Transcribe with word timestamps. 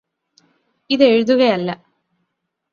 ഇത് 0.89 1.03
എഴുതുകയല്ല 1.03 1.69